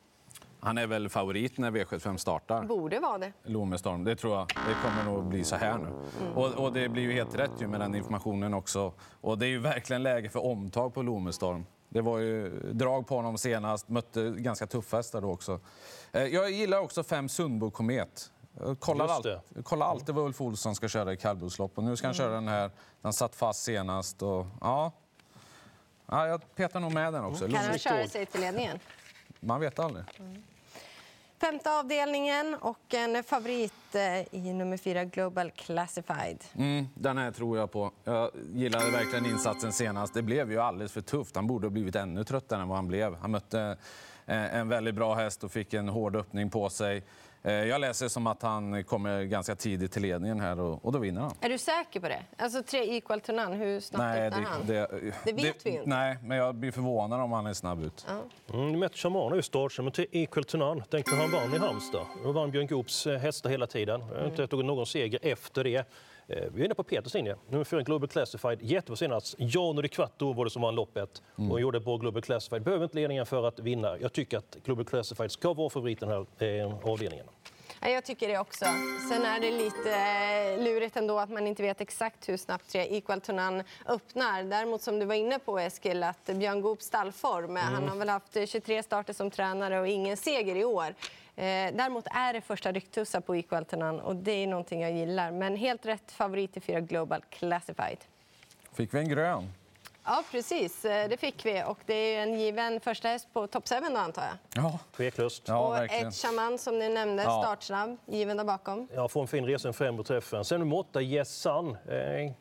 Han 0.64 0.78
är 0.78 0.88
väl 0.88 1.10
favorit 1.10 1.58
när 1.58 1.72
V75 1.72 2.18
startar. 2.18 2.64
Borde 2.64 3.00
vara 3.00 3.18
det. 3.18 3.34
Lomestorm, 3.44 4.04
det 4.04 4.16
tror 4.16 4.36
jag. 4.36 4.48
Det 4.48 4.76
kommer 4.84 5.04
nog 5.14 5.26
bli 5.26 5.44
så 5.44 5.56
här 5.56 5.78
nu. 5.78 5.90
Och, 6.36 6.48
och 6.66 6.74
det 6.74 6.90
blir 6.90 7.04
ju 7.04 7.12
helt 7.14 7.36
rätt 7.36 7.52
ju 7.60 7.68
med 7.68 7.80
den 7.80 7.96
informationen 7.96 8.54
också. 8.54 8.94
Och 9.22 9.38
det 9.38 9.46
är 9.46 9.50
ju 9.50 9.60
verkligen 9.60 10.04
läge 10.04 10.30
för 10.30 10.46
omtag 10.46 10.94
på 10.94 11.02
Lomestorm. 11.02 11.66
Det 11.90 12.02
var 12.02 12.20
ju 12.20 12.50
drag 12.74 13.08
på 13.08 13.16
honom 13.16 13.38
senast, 13.38 13.90
mötte 13.90 14.30
ganska 14.38 14.68
tuffa 14.68 14.98
hästar 14.98 15.22
då 15.22 15.32
också. 15.32 15.60
Eh, 16.12 16.24
Jag 16.24 16.52
gillar 16.52 16.80
också 16.80 17.04
fem 17.04 17.30
Sundbo 17.30 17.72
Komet. 17.72 18.32
Kollar, 18.80 19.22
jag 19.56 19.66
kollar 19.66 19.86
alltid 19.86 20.16
vad 20.16 20.26
Ulf 20.26 20.42
Olsson 20.42 20.76
ska 20.76 20.88
köra 20.88 21.14
i 21.14 21.18
kallblodslopp 21.18 21.78
och 21.78 21.84
nu 21.84 21.96
ska 21.96 22.08
han 22.08 22.14
köra 22.14 22.34
den 22.34 22.48
här. 22.48 22.72
Den 23.02 23.14
satt 23.14 23.36
fast 23.36 23.64
senast 23.64 24.22
och 24.22 24.46
ja. 24.62 24.92
ja 26.06 26.28
jag 26.28 26.56
petar 26.56 26.80
nog 26.80 26.94
med 26.94 27.14
den 27.14 27.26
också. 27.26 27.46
Kan 27.46 27.56
han 27.56 27.78
köra 27.78 28.08
sig 28.08 28.26
till 28.26 28.42
ledningen? 28.42 28.80
Man 29.40 29.60
vet 29.60 29.80
aldrig. 29.80 30.04
Femte 31.42 31.72
avdelningen 31.80 32.56
och 32.62 32.94
en 32.94 33.24
favorit 33.24 33.96
eh, 33.96 34.36
i 34.36 34.54
nummer 34.54 34.78
fyra, 34.78 35.06
Global 35.06 35.52
Classified. 35.52 36.44
Mm, 36.56 36.88
den 36.96 37.18
här 37.18 37.32
tror 37.32 37.58
jag 37.58 37.72
på. 37.72 37.92
Jag 38.04 38.32
gillade 38.54 38.92
verkligen 38.92 39.26
insatsen 39.26 39.72
senast. 39.72 40.14
Det 40.14 40.22
blev 40.22 40.52
ju 40.52 40.60
alldeles 40.60 40.92
för 40.92 41.02
tufft. 41.02 41.36
Han 41.36 41.48
borde 41.48 41.68
ha 41.68 41.72
blivit 41.72 41.96
ännu 41.96 42.24
tröttare 42.24 42.62
än 42.62 42.68
vad 42.68 42.78
han 42.78 42.88
blev. 42.88 43.16
Han 43.16 43.32
mötte 43.32 43.78
eh, 44.26 44.56
en 44.56 44.70
väldigt 44.70 44.96
bra 44.96 45.14
häst 45.14 45.44
och 45.44 45.52
fick 45.52 45.74
en 45.74 45.90
hård 45.90 46.16
öppning 46.16 46.50
på 46.50 46.70
sig. 46.70 47.04
Eh, 47.44 47.52
Jag 47.54 47.82
läser 47.82 48.08
som 48.08 48.28
att 48.28 48.42
han 48.42 48.84
kommer 48.84 49.24
ganska 49.24 49.56
tidigt 49.56 49.92
till 49.92 50.02
ledningen 50.02 50.40
här 50.40 50.60
och, 50.60 50.86
och 50.86 50.92
då 50.92 51.00
vinner 51.00 51.22
han. 51.22 51.34
Är 51.42 51.50
du 51.50 51.58
säker 51.58 52.00
på 52.00 52.08
det? 52.08 52.24
Alltså 52.38 52.64
tre 52.64 52.80
equal 52.98 53.22
to 53.22 53.32
none, 53.32 53.56
hur 53.56 53.80
snabbt 53.80 54.18
öppnar 54.20 54.42
han? 54.42 54.68
Det 55.26 55.34
vet 55.34 55.66
vi 55.66 55.70
ju 55.72 55.78
inte. 55.78 55.90
Nej, 55.90 56.18
men 56.24 56.38
jag 56.38 56.56
blir 56.56 56.72
förvånad 56.72 57.22
om 57.22 57.32
han 57.32 57.46
är 57.46 57.54
snabb 57.54 57.84
ut. 57.84 58.06
Mm, 58.54 58.80
Met 58.80 58.96
Shaman 58.96 59.32
är 59.32 59.36
ju 59.36 59.42
startnummer 59.42 59.92
till 59.92 60.06
Equal 60.12 60.44
to 60.44 60.58
None. 60.58 60.84
Tänk 60.90 61.12
när 61.12 61.18
han 61.18 61.32
vann 61.32 61.54
i 61.54 61.58
Halmstad. 61.58 62.06
Då 62.24 62.32
vann 62.32 62.52
Björn 62.52 62.68
Goops 62.68 63.08
eh, 63.08 63.18
hästar 63.20 63.50
hela 63.50 63.68
tiden. 63.68 64.04
Jag 64.14 64.20
har 64.20 64.28
inte 64.28 64.48
tagit 64.48 64.66
någon 64.66 64.86
seger 64.86 65.20
efter 65.22 65.64
det. 65.64 65.76
Eh, 65.76 65.84
Vi 66.28 66.62
är 66.62 66.66
inne 66.66 66.76
på 66.76 66.84
Peters 66.84 67.14
linje. 67.14 67.36
Nummer 67.50 67.64
fyra 67.64 67.82
Global 67.82 68.08
Classified. 68.10 68.62
Jättebra 68.62 68.96
senast. 68.96 69.36
Jan 69.38 69.88
Quattro 69.90 70.34
var 70.34 70.46
det 70.46 70.52
som 70.52 70.62
vann 70.62 70.76
loppet 70.76 71.22
och 71.52 71.62
gjorde 71.62 71.80
bra 71.80 71.98
Global 71.98 72.22
Classified. 72.22 72.62
Behöver 72.64 72.84
inte 72.84 72.96
ledningen 72.96 73.26
för 73.26 73.48
att 73.48 73.60
vinna. 73.60 73.98
Jag 74.00 74.14
tycker 74.14 74.38
att 74.38 74.58
Global 74.66 74.86
Classified 74.86 75.32
ska 75.32 75.54
vara 75.54 75.70
favorit 75.70 76.04
i 76.04 76.06
den 76.06 76.26
här 76.40 76.48
eh, 76.48 76.90
avdelningen. 76.92 77.26
Ja, 77.84 77.90
jag 77.90 78.04
tycker 78.04 78.28
det 78.28 78.38
också. 78.38 78.66
Sen 79.10 79.26
är 79.26 79.40
det 79.40 79.52
lite 79.52 79.96
eh, 79.96 80.64
lurigt 80.64 80.98
ändå 80.98 81.20
att 81.20 81.30
man 81.30 81.48
inte 81.48 81.64
vet 81.64 81.82
exakt 81.82 82.30
hur 82.30 82.38
snabbt 82.38 82.70
tre 82.72 82.98
equal 82.98 83.22
to 83.22 83.32
none 83.32 83.64
öppnar. 83.86 84.44
Däremot 84.44 84.82
som 84.82 85.00
du 85.00 85.06
var 85.06 85.16
inne 85.16 85.40
på 85.40 85.60
Eskil, 85.60 86.04
att 86.04 86.26
Björn 86.26 86.62
Goops 86.62 86.86
stallform. 86.86 87.56
Han 87.56 87.88
har 87.88 87.96
väl 87.96 88.10
haft 88.10 88.36
eh, 88.36 88.46
23 88.46 88.84
starter 88.84 89.14
som 89.14 89.32
tränare 89.32 89.80
och 89.80 89.88
ingen 89.88 90.18
seger 90.18 90.56
i 90.56 90.66
år. 90.66 90.88
Eh, 91.36 91.44
däremot 91.74 92.08
är 92.12 92.34
det 92.34 92.42
första 92.42 92.72
rycktussar 92.72 93.22
på 93.22 93.36
equal 93.36 93.66
to 93.66 93.76
none 93.76 94.02
och 94.02 94.16
det 94.16 94.32
är 94.32 94.48
någonting 94.48 94.82
jag 94.82 94.92
gillar. 94.92 95.32
Men 95.32 95.56
helt 95.56 95.86
rätt 95.86 96.12
favorit 96.12 96.58
i 96.58 96.60
fyra 96.60 96.80
Global 96.80 97.22
Classified. 97.30 97.98
Fick 98.74 98.94
vi 98.94 99.00
en 99.00 99.10
grön? 99.10 99.50
Ja, 100.06 100.24
precis. 100.32 100.86
Eh, 100.86 101.10
Det 101.10 101.18
fick 101.18 101.46
vi. 101.46 101.64
Och 101.68 101.78
det 101.86 101.94
är 102.16 102.24
en 102.24 102.40
given 102.40 102.80
första 102.80 103.08
häst 103.08 103.28
på 103.34 103.48
topp 103.48 103.64
7 103.70 103.76
då, 103.94 103.98
antar 103.98 104.24
jag. 104.24 104.64
Ja, 104.64 104.80
Tveklöst. 104.98 105.44
ja 105.48 105.68
och 105.68 105.74
verkligen. 105.74 106.08
ett 106.08 106.16
shaman 106.16 106.58
som 106.58 106.80
ni 106.80 106.90
nämnde, 106.90 107.24
Ja. 107.24 107.42
startsnabb, 107.44 107.98
given 108.06 108.38
där 108.38 108.44
bakom. 108.44 108.88
Ja, 108.94 109.08
får 109.08 109.22
en 109.22 109.28
fin 109.28 109.46
resa, 109.46 109.68
en 109.68 109.74
fem 109.74 109.98
på 109.98 110.04
träffen. 110.04 110.46
Sen 110.46 110.60
nummer 110.60 110.78
åtta, 110.78 111.02
Yes 111.02 111.30
Sun. 111.42 111.78
Eh, 111.88 112.32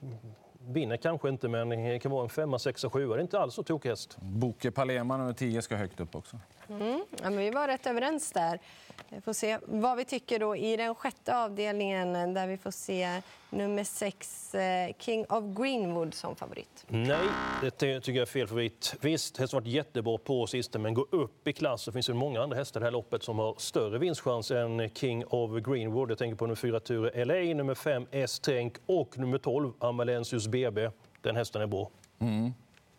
vinner 0.67 0.97
kanske 0.97 1.29
inte, 1.29 1.49
men 1.49 1.73
kan 2.01 2.13
vara 2.13 2.23
en 2.23 2.29
femma, 2.29 2.59
sexa, 2.59 2.91
sjua. 2.91 3.15
Det 3.15 3.21
är 3.21 3.23
inte 3.23 3.41
alls 3.41 3.55
så 3.55 3.63
tokig 3.63 3.89
häst. 3.91 4.17
Boke 4.21 4.71
Palema 4.71 5.17
nummer 5.17 5.33
10 5.33 5.63
ska 5.63 5.77
högt 5.77 6.01
upp 6.01 6.15
också. 6.15 6.39
Ja, 6.67 6.75
men 7.23 7.37
vi 7.37 7.51
var 7.51 7.69
rätt 7.69 7.87
överens 7.87 8.33
där. 8.33 8.59
Vi 9.13 9.21
får 9.21 9.33
se 9.33 9.59
vad 9.67 9.97
vi 9.97 10.05
tycker 10.05 10.39
då 10.39 10.57
i 10.57 10.77
den 10.77 10.95
sjätte 10.95 11.37
avdelningen 11.37 12.35
där 12.35 12.47
vi 12.47 12.57
får 12.57 12.71
se 12.71 13.23
nummer 13.51 13.85
sex, 13.85 14.55
eh, 14.55 14.93
King 14.99 15.27
of 15.29 15.45
Greenwood, 15.59 16.15
som 16.15 16.37
favorit. 16.37 16.85
Nej, 16.89 17.19
det 17.63 17.71
ty- 17.71 18.01
tycker 18.01 18.13
jag 18.19 18.23
är 18.23 18.27
fel 18.27 18.47
favorit. 18.47 18.95
Visst, 19.01 19.37
hästen 19.39 19.57
har 19.57 19.61
varit 19.61 19.73
jättebra 19.73 20.19
på 20.19 20.47
sisten, 20.47 20.83
men 20.83 20.95
gå 20.95 21.07
upp 21.11 21.49
i 21.49 21.53
klass. 21.53 21.85
Det 21.85 21.93
finns 21.93 22.09
ju 22.09 22.15
många 22.15 22.43
andra 22.43 22.57
hästar 22.57 22.81
i 22.81 22.83
det 22.83 22.87
här 22.87 22.93
loppet 22.93 23.23
som 23.23 23.39
har 23.39 23.55
större 23.59 23.99
vinstchans 23.99 24.51
än 24.51 24.91
King 24.95 25.25
of 25.27 25.63
Greenwood. 25.63 26.11
Jag 26.11 26.19
tänker 26.19 26.37
på 26.37 26.45
nummer 26.47 26.57
fyra 26.57 26.81
Ture 26.81 27.25
LA, 27.25 27.55
nummer 27.55 27.75
fem 27.75 28.07
S-Tänk 28.11 28.77
och 28.87 29.19
nummer 29.19 29.39
12 29.39 29.73
Amalensius 29.79 30.49
BB. 30.49 30.91
Den 31.21 31.37
hästen 31.37 31.63
är 31.63 31.67
bra. 31.67 31.91
Mm, 32.19 32.53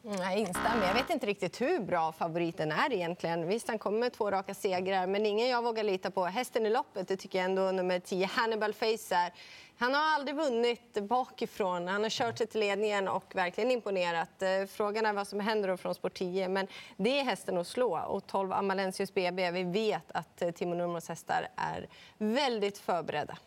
Mm, 0.05 0.21
jag 0.21 0.37
instämmer. 0.37 0.87
Jag 0.87 0.93
vet 0.93 1.09
inte 1.09 1.25
riktigt 1.25 1.61
hur 1.61 1.79
bra 1.79 2.11
favoriten 2.11 2.71
är 2.71 2.93
egentligen. 2.93 3.47
Visst, 3.47 3.67
han 3.67 3.79
kommer 3.79 3.99
med 3.99 4.13
två 4.13 4.31
raka 4.31 4.53
segrar, 4.53 5.07
men 5.07 5.25
ingen 5.25 5.47
jag 5.47 5.63
vågar 5.63 5.83
lita 5.83 6.11
på. 6.11 6.25
Hästen 6.25 6.65
i 6.65 6.69
loppet, 6.69 7.07
det 7.07 7.17
tycker 7.17 7.39
jag 7.39 7.45
ändå 7.45 7.71
nummer 7.71 7.99
10, 7.99 8.25
Hannibal 8.25 8.73
Face 8.73 9.15
är. 9.15 9.33
Han 9.77 9.93
har 9.93 10.01
aldrig 10.01 10.35
vunnit 10.35 10.93
bakifrån. 10.93 11.87
Han 11.87 12.03
har 12.03 12.09
kört 12.09 12.37
sig 12.37 12.47
till 12.47 12.59
ledningen 12.59 13.07
och 13.07 13.35
verkligen 13.35 13.71
imponerat. 13.71 14.41
Eh, 14.41 14.65
frågan 14.69 15.05
är 15.05 15.13
vad 15.13 15.27
som 15.27 15.39
händer 15.39 15.69
då 15.69 15.77
från 15.77 15.95
sport 15.95 16.13
10, 16.13 16.47
men 16.49 16.67
det 16.97 17.19
är 17.19 17.23
hästen 17.23 17.57
att 17.57 17.67
slå. 17.67 17.99
Och 17.99 18.27
12 18.27 18.53
Amalensius 18.53 19.13
BB, 19.13 19.51
vi 19.51 19.63
vet 19.63 20.11
att 20.11 20.41
eh, 20.41 20.51
Timo 20.51 20.75
Nurmos 20.75 21.09
hästar 21.09 21.47
är 21.55 21.87
väldigt 22.17 22.77
förberedda. 22.77 23.37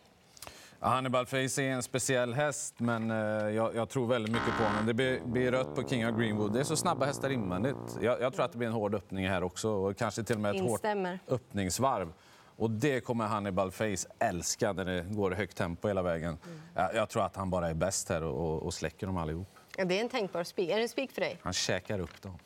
Hannibal 0.79 1.25
Face 1.25 1.61
är 1.61 1.61
en 1.61 1.83
speciell 1.83 2.33
häst, 2.33 2.75
men 2.77 3.11
eh, 3.11 3.17
jag, 3.49 3.75
jag, 3.75 3.89
tror 3.89 4.07
väldigt 4.07 4.31
mycket 4.31 4.57
på 4.57 4.63
honom. 4.63 4.85
Det 4.85 4.93
blir, 4.93 5.19
blir 5.19 5.51
rött 5.51 5.75
på 5.75 5.87
King 5.87 6.07
of 6.07 6.19
Greenwood. 6.19 6.53
Det 6.53 6.59
är 6.59 6.63
så 6.63 6.75
snabba 6.75 7.05
hästar 7.05 7.29
invändigt. 7.29 7.97
Jag, 8.01 8.21
jag, 8.21 8.33
tror 8.33 8.45
att 8.45 8.51
det 8.51 8.57
blir 8.57 8.67
en 8.67 8.73
hård 8.73 8.95
öppning 8.95 9.27
här 9.27 9.43
också 9.43 9.69
och 9.69 9.97
kanske 9.97 10.23
till 10.23 10.35
och 10.35 10.41
med 10.41 10.55
ett 10.55 10.61
Instämmer. 10.61 11.11
hårt 11.11 11.41
öppningsvarv. 11.41 12.13
Och 12.57 12.71
det 12.71 12.99
kommer 12.99 13.25
Hannibal 13.25 13.71
Face 13.71 14.07
älska 14.19 14.73
när 14.73 14.85
det 14.85 15.01
går 15.01 15.33
i 15.33 15.35
högt 15.35 15.57
tempo 15.57 15.87
hela 15.87 16.01
vägen. 16.01 16.37
Mm. 16.45 16.61
Jag, 16.75 16.95
jag, 16.95 17.09
tror 17.09 17.25
att 17.25 17.35
han 17.35 17.49
bara 17.49 17.69
är 17.69 17.73
bäst 17.73 18.09
här 18.09 18.23
och, 18.23 18.63
och 18.63 18.73
släcker 18.73 19.07
dem 19.07 19.17
allihop. 19.17 19.47
Ja, 19.77 19.85
det 19.85 19.97
är 19.97 20.01
en 20.01 20.09
tänkbar 20.09 20.43
spik. 20.43 20.69
Är 20.69 20.75
det 20.75 20.81
en 20.81 20.89
spik 20.89 21.11
för 21.11 21.21
dig? 21.21 21.37
Han 21.41 21.53
käkar 21.53 21.99
upp 21.99 22.21
dem. 22.21 22.37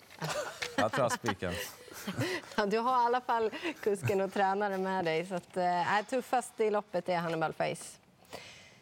jag 0.77 0.91
tror 0.91 1.03
jag 1.03 1.12
spikar. 1.12 1.53
Ja, 2.55 2.65
du 2.65 2.77
har 2.77 3.03
i 3.03 3.05
alla 3.05 3.21
fall 3.21 3.51
kusken 3.81 4.21
och 4.21 4.33
tränaren 4.33 4.83
med 4.83 5.05
dig. 5.05 5.25
Så 5.25 5.36
att, 5.36 5.57
äh, 5.57 6.05
tuffast 6.09 6.59
i 6.59 6.69
loppet 6.69 7.09
är 7.09 7.17
Hannibal 7.17 7.53
Face. 7.53 8.00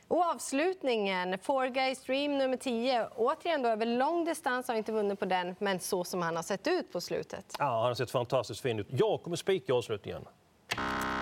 Och 0.07 0.21
avslutningen, 0.21 1.37
Four 1.41 1.67
Guys 1.67 2.03
Dream 2.03 2.37
nummer 2.37 2.57
10. 2.57 3.07
Återigen 3.15 3.61
då, 3.61 3.69
över 3.69 3.85
lång 3.85 4.25
distans 4.25 4.67
har 4.67 4.75
inte 4.75 4.91
vunnit 4.91 5.19
på 5.19 5.25
den, 5.25 5.55
men 5.59 5.79
så 5.79 6.03
som 6.03 6.21
han 6.21 6.35
har 6.35 6.43
sett 6.43 6.67
ut 6.67 6.91
på 6.91 7.01
slutet. 7.01 7.55
Ja, 7.59 7.65
han 7.65 7.85
har 7.85 7.93
sett 7.93 8.11
fantastiskt 8.11 8.61
fin 8.61 8.79
ut. 8.79 8.87
Jag 8.89 9.23
kommer 9.23 9.37
spika 9.37 9.73
avslutningen. 9.73 10.21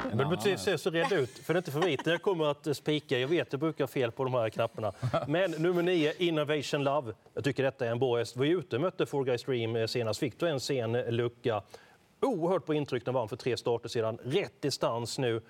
Men 0.10 0.18
du 0.18 0.24
behöver 0.26 0.58
se 0.58 0.78
så 0.78 0.90
rädd 0.90 1.12
ut, 1.12 1.30
för 1.30 1.54
det 1.54 1.58
är 1.58 1.62
inte 1.62 1.72
för 1.72 1.80
vitt. 1.80 2.06
Jag 2.06 2.22
kommer 2.22 2.46
att 2.46 2.78
spika. 2.78 3.20
Jag 3.20 3.28
vet, 3.28 3.54
jag 3.54 3.60
brukar 3.60 3.84
ha 3.84 3.88
fel 3.88 4.12
på 4.12 4.24
de 4.24 4.34
här 4.34 4.50
knapparna. 4.50 4.94
Men 5.28 5.52
nummer 5.52 5.84
9, 5.84 6.14
Innovation 6.18 6.84
Love. 6.84 7.14
Jag 7.34 7.44
tycker 7.44 7.64
detta 7.64 7.86
är 7.86 7.92
en 7.92 8.00
bra 8.00 8.18
häst. 8.18 8.36
Vi 8.38 8.54
var 8.54 8.60
ute 8.60 8.76
och 8.76 8.82
mötte 8.82 9.06
Four 9.06 9.24
Guys 9.24 9.44
Dream 9.44 9.88
senast. 9.88 10.20
Fick 10.20 10.40
du 10.40 10.48
en 10.48 10.60
sen 10.60 10.92
lucka. 10.92 11.62
Oerhört 12.22 12.66
på 12.66 12.74
intryck 12.74 13.06
när 13.06 13.14
han 13.14 13.20
vann 13.20 13.30
för 13.30 13.36
tre 13.36 13.58
starter 13.58 13.90
sedan. 13.90 14.18
Rätt 14.24 14.62
distans 14.62 15.18
nu. 15.18 15.42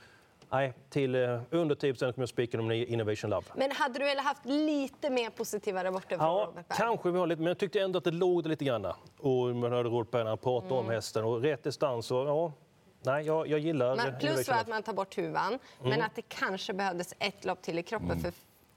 Nej, 0.50 0.74
till 0.90 1.16
uh, 1.16 1.42
under 1.52 1.75
10 1.75 1.94
kommer 1.94 2.14
jag 2.16 2.30
spika 2.30 2.60
om 2.60 2.72
Innovation 2.72 3.30
Love. 3.30 3.46
Men 3.56 3.72
hade 3.72 4.00
du 4.00 4.06
velat 4.06 4.25
haft 4.25 4.46
lite 4.46 5.10
mer 5.10 5.30
positiva 5.30 5.84
rapporter 5.84 6.18
från 6.18 6.28
ja, 6.28 6.46
Robert 6.48 6.68
Berg? 6.68 6.78
kanske 6.78 7.12
vi 7.12 7.20
har 7.20 7.28
lite, 7.28 7.42
men 7.42 7.48
jag 7.48 7.58
tyckte 7.58 7.80
ändå 7.80 7.98
att 7.98 8.04
det 8.04 8.12
låg 8.12 8.44
det 8.44 8.50
lite 8.50 8.66
grann. 8.66 8.86
Och 9.18 9.56
man 9.56 9.72
hörde 9.72 9.90
Robert 9.90 10.12
Berg 10.12 10.38
pratade 10.38 10.74
mm. 10.74 10.86
om 10.86 10.90
hästen 10.90 11.25
och 11.25 11.42
rätt 11.42 11.64
distans. 11.64 12.12
Och, 12.12 12.18
ja, 12.18 12.54
nej, 13.04 13.25
jag, 13.25 13.48
jag 13.48 13.60
gillar 13.60 13.96
men 13.96 14.20
Plus 14.20 14.48
var 14.48 14.56
att 14.56 14.68
man 14.68 14.84
tar 14.84 14.94
bort 14.94 15.18
huvan, 15.18 15.48
mm. 15.48 15.60
men 15.80 16.02
att 16.02 16.16
det 16.16 16.22
kanske 16.22 16.74
behövdes 16.74 17.14
ett 17.20 17.46
lopp 17.46 17.62
till 17.62 17.80
i 17.80 17.84
kroppen. 17.84 18.12
Mm. 18.12 18.22
För 18.22 18.34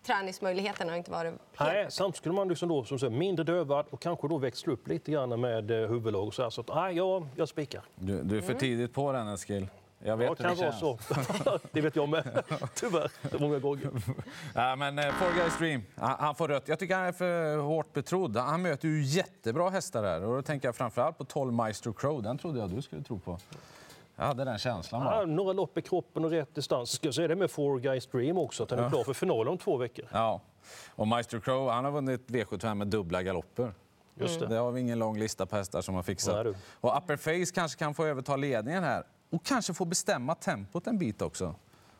träningsmöjligheterna 0.07 0.93
har 0.93 0.97
inte 0.97 1.11
varit 1.11 1.35
helt... 1.55 1.73
Nej, 1.73 1.87
samtidigt 1.91 2.17
skulle 2.17 2.35
man 2.35 2.49
liksom 2.49 2.69
då, 2.69 2.85
som 2.85 2.99
säger, 2.99 3.17
mindre 3.17 3.45
dövad 3.45 3.87
och 3.91 4.01
kanske 4.01 4.29
då 4.29 4.39
växla 4.39 4.73
upp 4.73 4.89
lite 4.89 5.11
grann 5.11 5.41
med 5.41 5.71
eh, 5.71 5.89
huvudlag. 5.89 6.27
Och 6.27 6.35
så 6.35 6.43
här, 6.43 6.51
så 6.51 6.61
att, 6.61 6.69
nej, 6.75 6.97
jag, 6.97 7.27
jag 7.37 7.49
spikar. 7.49 7.83
Du, 7.95 8.23
du 8.23 8.37
är 8.37 8.41
för 8.41 8.51
mm. 8.51 8.61
tidigt 8.61 8.95
på 8.95 9.13
den, 9.13 9.29
Eskil. 9.29 9.69
Jag 10.05 10.17
vet 10.17 10.27
ja, 10.27 10.35
det 10.35 10.43
kan 10.43 10.57
vara 10.57 10.73
så. 10.73 10.99
det 11.73 11.81
vet 11.81 11.97
jag 11.97 12.09
med, 12.09 12.43
tyvärr. 12.75 13.11
Många 13.41 13.59
gånger. 13.59 13.91
Ja, 14.55 14.77
men 14.77 14.99
uh, 14.99 15.05
Four 15.05 15.35
Guys 15.35 15.59
Dream, 15.59 15.83
han, 15.97 16.17
han, 16.19 16.35
får 16.35 16.49
rött. 16.49 16.69
Jag 16.69 16.79
tycker 16.79 16.95
han 16.97 17.05
är 17.05 17.13
för 17.13 17.57
hårt 17.57 17.93
betrodd. 17.93 18.37
Han 18.37 18.63
möter 18.63 18.89
ju 18.89 19.03
jättebra 19.03 19.71
hästar 19.71 20.05
här. 20.05 20.25
Och 20.25 20.37
då 20.37 20.43
tänker 20.43 20.69
jag 20.69 20.77
framförallt 20.77 21.19
på 21.19 21.25
12 21.25 21.53
Maestro 21.53 21.93
Crow. 21.93 22.23
Den 22.23 22.39
trodde 22.39 22.59
jag 22.59 22.71
du 22.71 22.83
skulle 22.83 23.03
tro 23.03 23.19
på. 23.19 23.39
Jag 24.17 24.25
hade 24.25 24.45
den 24.45 24.59
känslan. 24.59 25.03
Ja, 25.03 25.25
några 25.25 25.53
lopp 25.53 25.79
i 25.79 25.83
kroppen 25.83 26.25
och 26.25 26.31
rätt 26.31 26.55
distans. 26.55 26.99
Jag 27.03 27.15
säga 27.15 27.29
det 27.29 27.37
med 27.37 27.51
Four 27.51 27.81
Guys 27.81 28.07
Dream 28.07 28.39
också, 28.39 28.63
att 28.63 28.71
han 28.71 28.79
är 28.79 28.83
ja. 28.83 28.91
klar 28.91 29.05
för 29.05 29.15
final 29.15 29.49
om 29.49 29.59
två 29.59 29.77
veckor. 29.77 30.05
Ja. 30.13 30.41
Och 30.95 31.07
Maestro 31.07 31.41
Crow, 31.41 31.71
han 31.71 31.85
har 31.85 31.93
vunnit 31.93 32.31
V75 32.31 32.75
med 32.75 32.87
dubbla 32.87 33.23
galopper. 33.23 33.75
Just 34.15 34.41
det. 34.41 34.47
det 34.47 34.57
har 34.57 34.73
vi 34.73 34.81
ingen 34.81 34.99
lång 34.99 35.19
lista 35.19 35.47
på 35.47 35.57
hästar 35.57 35.81
som 35.81 35.95
har 35.95 36.03
fixat. 36.03 36.47
Och 36.81 36.97
Upper 36.97 37.17
Face 37.17 37.55
kanske 37.55 37.79
kan 37.79 37.95
få 37.95 38.05
överta 38.05 38.37
ledningen 38.37 38.85
här 38.85 39.05
och 39.31 39.45
kanske 39.45 39.75
få 39.75 39.85
bestämma 39.85 40.35
tempot 40.35 40.87
en 40.87 40.99
bit 40.99 41.23
också. 41.23 41.55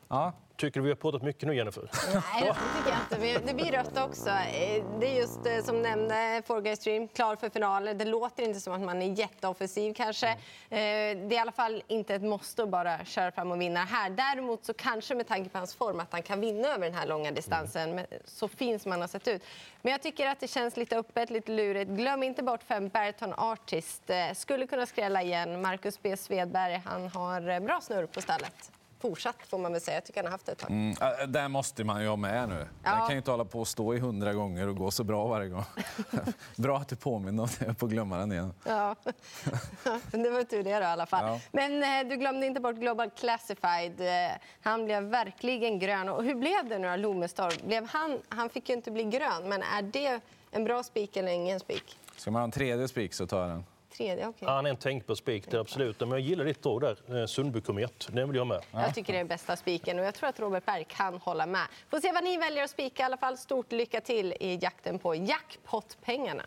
Ja. 0.09 0.33
Tycker 0.59 0.81
du 0.81 0.85
vi 0.85 0.91
har 0.91 0.97
pratat 0.97 1.23
mycket 1.23 1.49
nu, 1.49 1.55
Jennifer? 1.55 1.83
Nej, 2.15 2.23
det 2.41 2.79
tycker 2.79 2.91
jag 2.91 3.31
inte. 3.33 3.47
Det 3.47 3.55
blir 3.55 3.73
rött 3.73 3.99
också. 3.99 4.31
Eh, 4.31 4.85
det 5.01 5.07
är 5.07 5.19
just 5.19 5.47
eh, 5.47 5.65
som 5.65 5.83
nämnde, 5.83 6.43
Four 6.47 6.61
Guys 6.61 6.79
Stream, 6.81 7.09
klar 7.09 7.37
för 7.37 7.49
finaler. 7.49 7.95
Det 7.95 8.05
låter 8.05 8.43
inte 8.43 8.61
som 8.61 8.73
att 8.73 8.81
man 8.81 9.03
är 9.03 9.13
jätteoffensiv 9.13 9.95
kanske. 9.95 10.27
Mm. 10.27 11.29
Det 11.29 11.35
är 11.35 11.39
i 11.39 11.39
alla 11.39 11.53
fall 11.53 11.83
inte 11.89 12.15
ett 12.15 12.23
måste 12.23 12.63
att 12.63 12.69
bara 12.69 13.05
köra 13.05 13.33
fram 13.33 13.51
och 13.51 13.61
vinna 13.61 13.85
här. 13.85 14.11
Däremot 14.11 14.65
så 14.65 14.75
kanske 14.75 15.15
med 15.15 15.29
tanke 15.29 15.51
på 15.51 15.59
hans 15.59 15.75
form 15.75 16.01
att 16.01 16.13
han 16.13 16.23
kan 16.23 16.41
vinna 16.41 16.69
över 16.69 16.87
den 16.87 16.95
här 16.95 17.07
långa 17.07 17.31
distansen. 17.31 17.93
Mm. 17.93 18.07
Så 18.25 18.49
fin 18.49 18.79
som 18.79 18.91
han 18.91 19.01
har 19.01 19.09
sett 19.09 19.29
ut. 19.29 19.43
Men 19.83 19.93
jag 19.93 20.03
tycker 20.03 20.27
att 20.27 20.41
det 20.41 20.49
känns 20.49 20.77
lite 20.77 20.97
öppet, 20.97 21.31
lite 21.31 21.53
lurigt. 21.53 21.91
Glöm 21.91 22.23
inte 22.23 22.43
bort 22.43 22.63
fem 22.63 22.89
Berton 22.89 23.35
Artist. 23.37 24.11
Skulle 24.35 24.67
kunna 24.67 24.87
skrälla 24.87 25.23
igen. 25.23 25.63
Marcus 25.63 26.03
B. 26.03 26.17
Svedberg, 26.17 26.83
han 26.85 27.09
har 27.09 27.61
bra 27.61 27.81
snurr 27.81 28.07
på 28.07 28.21
stallet 28.21 28.73
fortsatt 29.01 29.37
får 29.49 29.59
man 29.59 29.73
väl 29.73 29.81
säga. 29.81 29.97
Jag 29.97 30.05
tycker 30.05 30.21
han 30.21 30.27
har 30.27 30.31
haft 30.31 30.47
det 30.47 30.53
ett 30.53 30.59
tag. 30.59 30.71
Mm, 30.71 30.95
där 31.29 31.49
måste 31.49 31.85
man 31.85 32.03
ju 32.03 32.09
ha 32.09 32.17
med 32.17 32.49
nu. 32.49 32.67
Ja. 32.85 32.91
Den 32.91 33.01
kan 33.01 33.11
ju 33.11 33.17
inte 33.17 33.31
hålla 33.31 33.45
på 33.45 33.63
att 33.63 33.69
stå 33.69 33.95
i 33.95 33.99
hundra 33.99 34.33
gånger 34.33 34.69
och 34.69 34.77
gå 34.77 34.91
så 34.91 35.05
bra 35.05 35.27
varje 35.27 35.49
gång. 35.49 35.65
bra 36.57 36.79
att 36.79 36.89
du 36.89 36.97
påminner 36.97 37.43
om 37.43 37.49
det, 37.59 37.67
jag 37.67 37.79
får 37.79 37.89
glömma 37.89 38.19
den 38.19 38.33
igen. 38.33 38.55
Ja, 38.65 38.97
det 40.11 40.31
var 40.31 40.45
tur 40.45 40.63
det 40.63 40.75
då, 40.75 40.81
i 40.81 40.85
alla 40.85 41.07
fall. 41.07 41.25
Ja. 41.27 41.41
Men 41.53 41.83
eh, 41.83 42.11
du 42.11 42.17
glömde 42.17 42.47
inte 42.47 42.61
bort 42.61 42.77
Global 42.77 43.11
Classified. 43.11 44.01
Eh, 44.01 44.37
han 44.63 44.85
blev 44.85 45.03
verkligen 45.03 45.79
grön. 45.79 46.09
Och 46.09 46.25
hur 46.25 46.35
blev 46.35 46.69
det 46.69 46.79
nu 46.79 46.89
då, 46.89 46.97
Lomestorp? 46.97 47.63
Blev 47.63 47.89
han, 47.89 48.19
han 48.29 48.51
fick 48.51 48.69
ju 48.69 48.75
inte 48.75 48.91
bli 48.91 49.05
grön, 49.05 49.49
men 49.49 49.63
är 49.63 49.83
det 49.83 50.21
en 50.51 50.65
bra 50.65 50.83
spik 50.83 51.17
eller 51.17 51.33
ingen 51.33 51.61
spik? 51.61 51.99
Ska 52.17 52.31
man 52.31 52.41
ha 52.41 52.45
en 52.45 52.51
tredje 52.51 52.89
spik 52.89 53.15
så 53.15 53.27
tar 53.27 53.41
jag 53.41 53.49
den 53.49 53.65
tredje, 53.89 54.29
okay. 54.29 54.49
Han 54.49 54.67
är 54.67 54.71
en 54.71 54.77
tänkbar 54.77 55.15
spik, 55.15 55.55
absolut. 55.55 56.01
Men 56.01 56.11
jag 56.11 56.21
gillar 56.21 56.45
ditt 56.45 56.67
råd 56.67 56.83
där, 56.83 57.21
eh, 57.21 57.27
Sundby 57.27 57.61
Komet. 57.61 58.09
Den 58.11 58.29
vill 58.29 58.37
jag 58.37 58.47
med. 58.47 58.61
Jag 58.73 58.95
tycker 58.95 59.13
det 59.13 59.19
är 59.19 59.25
bästa 59.25 59.57
spiken 59.57 59.99
och 59.99 60.05
jag 60.05 60.15
tror 60.15 60.29
att 60.29 60.41
Robert 60.41 60.65
Berg 60.65 60.85
kan 60.89 61.19
hålla 61.19 61.47
med. 61.47 61.67
Får 61.91 62.01
se 62.01 62.13
vad 62.13 62.25
ni 62.25 62.37
väljer 62.37 62.65
att 62.65 62.71
spika. 62.71 63.03
I 63.03 63.07
alla 63.07 63.17
fall 63.17 63.39
stort 63.39 63.73
lycka 63.73 64.01
till 64.01 64.33
i 64.33 64.59
jakten 64.63 64.99
på 64.99 65.15
jackpot-pengarna. 65.15 66.45